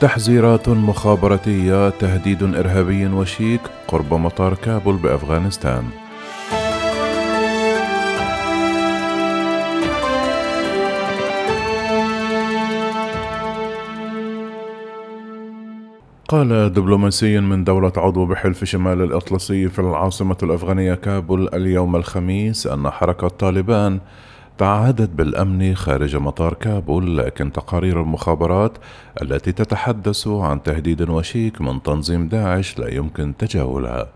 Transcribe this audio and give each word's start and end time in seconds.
تحذيرات 0.00 0.68
مخابراتية 0.68 1.90
تهديد 1.90 2.42
إرهابي 2.42 3.06
وشيك 3.06 3.60
قرب 3.88 4.14
مطار 4.14 4.54
كابول 4.54 4.96
بأفغانستان. 4.96 5.84
قال 16.28 16.72
دبلوماسي 16.72 17.40
من 17.40 17.64
دولة 17.64 17.92
عضو 17.96 18.26
بحلف 18.26 18.64
شمال 18.64 19.02
الأطلسي 19.02 19.68
في 19.68 19.78
العاصمة 19.78 20.36
الأفغانية 20.42 20.94
كابول 20.94 21.48
اليوم 21.54 21.96
الخميس 21.96 22.66
أن 22.66 22.90
حركة 22.90 23.28
طالبان 23.28 24.00
تعهدت 24.60 25.10
بالأمن 25.10 25.74
خارج 25.74 26.16
مطار 26.16 26.54
كابول 26.54 27.18
لكن 27.18 27.52
تقارير 27.52 28.02
المخابرات 28.02 28.78
التي 29.22 29.52
تتحدث 29.52 30.28
عن 30.28 30.62
تهديد 30.62 31.10
وشيك 31.10 31.60
من 31.60 31.82
تنظيم 31.82 32.28
داعش 32.28 32.78
لا 32.78 32.94
يمكن 32.94 33.36
تجاهلها 33.36 34.08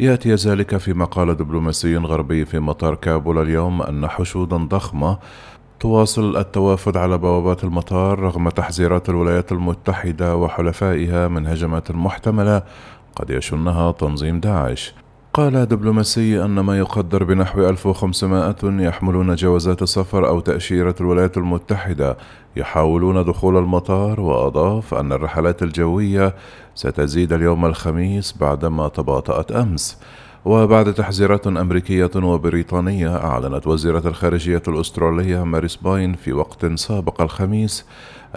يأتي 0.00 0.34
ذلك 0.34 0.76
فيما 0.76 1.04
قال 1.04 1.36
دبلوماسي 1.36 1.96
غربي 1.96 2.44
في 2.44 2.58
مطار 2.58 2.94
كابول 2.94 3.42
اليوم 3.42 3.82
أن 3.82 4.08
حشودا 4.08 4.56
ضخمة 4.56 5.18
تواصل 5.80 6.36
التوافد 6.36 6.96
على 6.96 7.18
بوابات 7.18 7.64
المطار 7.64 8.18
رغم 8.18 8.48
تحذيرات 8.48 9.08
الولايات 9.08 9.52
المتحدة 9.52 10.36
وحلفائها 10.36 11.28
من 11.28 11.46
هجمات 11.46 11.90
محتملة 11.90 12.62
قد 13.16 13.30
يشنها 13.30 13.92
تنظيم 13.92 14.40
داعش. 14.40 14.94
قال 15.34 15.66
دبلوماسي 15.66 16.44
أن 16.44 16.60
ما 16.60 16.78
يقدر 16.78 17.24
بنحو 17.24 17.68
1500 17.68 18.56
يحملون 18.62 19.34
جوازات 19.34 19.84
سفر 19.84 20.28
أو 20.28 20.40
تأشيرة 20.40 20.94
الولايات 21.00 21.36
المتحدة. 21.36 22.16
يحاولون 22.56 23.24
دخول 23.24 23.56
المطار 23.56 24.20
وأضاف 24.20 24.94
أن 24.94 25.12
الرحلات 25.12 25.62
الجوية 25.62 26.34
ستزيد 26.74 27.32
اليوم 27.32 27.66
الخميس 27.66 28.34
بعدما 28.40 28.88
تباطأت 28.88 29.52
أمس. 29.52 29.98
وبعد 30.44 30.94
تحذيرات 30.94 31.46
أمريكية 31.46 32.10
وبريطانية 32.16 33.16
أعلنت 33.16 33.66
وزيرة 33.66 34.02
الخارجية 34.08 34.62
الأسترالية 34.68 35.44
ماريس 35.44 35.76
باين 35.76 36.14
في 36.14 36.32
وقت 36.32 36.66
سابق 36.66 37.22
الخميس 37.22 37.84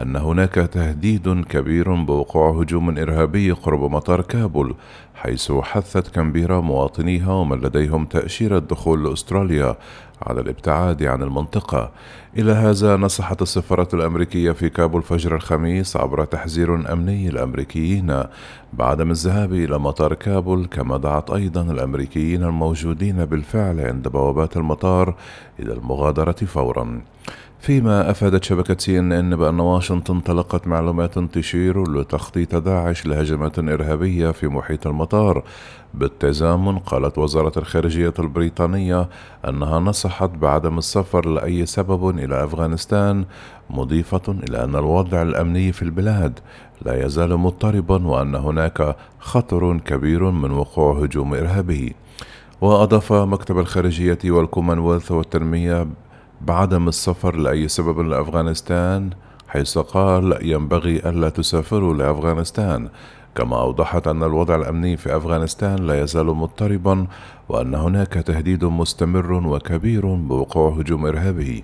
أن 0.01 0.15
هناك 0.15 0.53
تهديد 0.53 1.43
كبير 1.49 1.95
بوقوع 1.95 2.61
هجوم 2.61 2.97
إرهابي 2.97 3.51
قرب 3.51 3.91
مطار 3.91 4.21
كابول 4.21 4.75
حيث 5.15 5.51
حثت 5.51 6.07
كامبيرا 6.07 6.61
مواطنيها 6.61 7.33
ومن 7.33 7.61
لديهم 7.61 8.05
تأشيرة 8.05 8.59
دخول 8.59 9.03
لأستراليا 9.03 9.75
على 10.21 10.41
الابتعاد 10.41 11.03
عن 11.03 11.23
المنطقة. 11.23 11.91
إلى 12.37 12.51
هذا 12.51 12.97
نصحت 12.97 13.41
السفارة 13.41 13.87
الأمريكية 13.93 14.51
في 14.51 14.69
كابول 14.69 15.01
فجر 15.01 15.35
الخميس 15.35 15.97
عبر 15.97 16.25
تحذير 16.25 16.93
أمني 16.93 17.29
الأمريكيين 17.29 18.23
بعدم 18.73 19.11
الذهاب 19.11 19.53
إلى 19.53 19.79
مطار 19.79 20.13
كابول 20.13 20.65
كما 20.65 20.97
دعت 20.97 21.31
أيضا 21.31 21.61
الأمريكيين 21.61 21.96
الموجودين 22.43 23.25
بالفعل 23.25 23.79
عند 23.79 24.07
بوابات 24.07 24.57
المطار 24.57 25.15
إلى 25.59 25.73
المغادرة 25.73 26.31
فورا. 26.31 27.01
فيما 27.67 28.11
أفادت 28.11 28.43
شبكة 28.43 28.75
سي 28.79 28.99
إن 28.99 29.11
إن 29.11 29.35
بأن 29.35 29.59
واشنطن 29.59 30.23
تلقت 30.23 30.67
معلومات 30.67 31.19
تشير 31.19 31.91
لتخطيط 31.91 32.55
داعش 32.55 33.05
لهجمات 33.05 33.59
إرهابية 33.59 34.31
في 34.31 34.47
محيط 34.47 34.87
المطار. 34.87 35.43
بالتزامن 35.93 36.79
قالت 36.79 37.17
وزارة 37.17 37.59
الخارجية 37.59 38.13
البريطانية 38.19 39.09
أنها 39.47 39.79
نصحت 39.79 40.29
بعدم 40.29 40.77
السفر 40.77 41.29
لأي 41.29 41.65
سبب 41.65 42.09
إلى 42.09 42.43
أفغانستان 42.43 43.25
مضيفة 43.69 44.35
إلى 44.49 44.63
أن 44.63 44.75
الوضع 44.75 45.21
الأمني 45.21 45.71
في 45.71 45.81
البلاد 45.81 46.39
لا 46.81 47.05
يزال 47.05 47.37
مضطربا 47.37 48.07
وأن 48.07 48.35
هناك 48.35 48.95
خطر 49.19 49.77
كبير 49.77 50.31
من 50.31 50.51
وقوع 50.51 50.99
هجوم 50.99 51.33
إرهابي. 51.33 51.95
وأضاف 52.61 53.13
مكتب 53.13 53.59
الخارجية 53.59 54.19
والكومنولث 54.25 55.11
والتنمية 55.11 55.87
بعدم 56.41 56.87
السفر 56.87 57.35
لأي 57.35 57.67
سبب 57.67 57.99
لأفغانستان 57.99 59.09
حيث 59.47 59.77
قال 59.77 60.37
ينبغي 60.41 60.95
ألا 61.09 61.29
تسافروا 61.29 61.93
لأفغانستان. 61.93 62.89
كما 63.35 63.61
أوضحت 63.61 64.07
أن 64.07 64.23
الوضع 64.23 64.55
الأمني 64.55 64.97
في 64.97 65.17
أفغانستان 65.17 65.75
لا 65.75 66.03
يزال 66.03 66.25
مضطربا 66.25 67.07
وأن 67.49 67.75
هناك 67.75 68.13
تهديد 68.13 68.65
مستمر 68.65 69.31
وكبير 69.31 70.15
بوقوع 70.15 70.69
هجوم 70.69 71.05
إرهابي. 71.05 71.63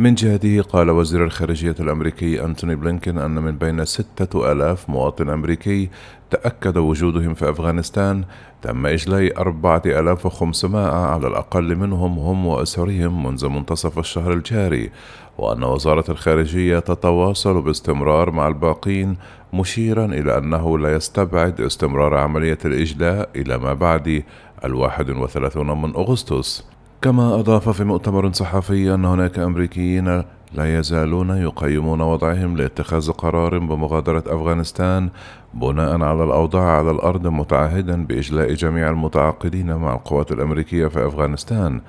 من 0.00 0.14
جهته 0.14 0.62
قال 0.62 0.90
وزير 0.90 1.24
الخارجية 1.24 1.74
الأمريكي 1.80 2.44
أنتوني 2.44 2.74
بلينكين 2.74 3.18
أن 3.18 3.34
من 3.34 3.58
بين 3.58 3.84
ستة 3.84 4.52
ألاف 4.52 4.90
مواطن 4.90 5.28
أمريكي 5.28 5.90
تأكد 6.30 6.76
وجودهم 6.76 7.34
في 7.34 7.50
أفغانستان 7.50 8.24
تم 8.62 8.86
إجلاء 8.86 9.40
أربعة 9.40 9.82
ألاف 9.86 10.26
وخمسمائة 10.26 11.06
على 11.06 11.26
الأقل 11.26 11.76
منهم 11.76 12.18
هم 12.18 12.46
وأسرهم 12.46 13.26
منذ 13.26 13.48
منتصف 13.48 13.98
الشهر 13.98 14.32
الجاري 14.32 14.90
وأن 15.38 15.64
وزارة 15.64 16.10
الخارجية 16.10 16.78
تتواصل 16.78 17.62
باستمرار 17.62 18.30
مع 18.30 18.48
الباقين 18.48 19.16
مشيرا 19.52 20.04
إلى 20.04 20.38
أنه 20.38 20.78
لا 20.78 20.94
يستبعد 20.94 21.60
استمرار 21.60 22.14
عملية 22.14 22.58
الإجلاء 22.64 23.28
إلى 23.36 23.58
ما 23.58 23.74
بعد 23.74 24.22
الواحد 24.64 25.10
وثلاثون 25.10 25.82
من 25.82 25.94
أغسطس. 25.94 26.79
كما 27.02 27.34
أضاف 27.34 27.68
في 27.68 27.84
مؤتمر 27.84 28.32
صحفي 28.32 28.94
أن 28.94 29.04
هناك 29.04 29.38
أمريكيين 29.38 30.22
لا 30.54 30.78
يزالون 30.78 31.30
يقيمون 31.30 32.00
وضعهم 32.00 32.56
لاتخاذ 32.56 33.10
قرار 33.10 33.58
بمغادرة 33.58 34.24
أفغانستان 34.26 35.08
بناء 35.54 36.02
على 36.02 36.24
الأوضاع 36.24 36.78
على 36.78 36.90
الأرض 36.90 37.26
متعهدا 37.26 38.06
بإجلاء 38.06 38.52
جميع 38.54 38.90
المتعاقدين 38.90 39.74
مع 39.74 39.94
القوات 39.94 40.32
الأمريكية 40.32 40.86
في 40.86 41.06
أفغانستان. 41.06 41.80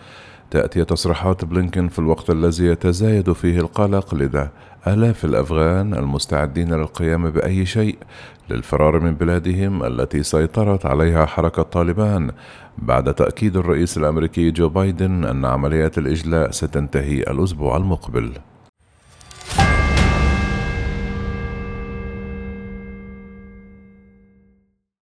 تأتي 0.51 0.85
تصريحات 0.85 1.45
بلينكن 1.45 1.87
في 1.87 1.99
الوقت 1.99 2.29
الذي 2.29 2.65
يتزايد 2.65 3.31
فيه 3.31 3.59
القلق 3.59 4.15
لدى 4.15 4.47
آلاف 4.87 5.25
الأفغان 5.25 5.93
المستعدين 5.93 6.73
للقيام 6.73 7.29
بأي 7.29 7.65
شيء 7.65 7.97
للفرار 8.49 8.99
من 8.99 9.15
بلادهم 9.15 9.83
التي 9.83 10.23
سيطرت 10.23 10.85
عليها 10.85 11.25
حركة 11.25 11.63
طالبان 11.63 12.31
بعد 12.77 13.13
تأكيد 13.13 13.57
الرئيس 13.57 13.97
الأمريكي 13.97 14.51
جو 14.51 14.69
بايدن 14.69 15.25
أن 15.25 15.45
عمليات 15.45 15.97
الإجلاء 15.97 16.51
ستنتهي 16.51 17.21
الأسبوع 17.21 17.77
المقبل. 17.77 18.31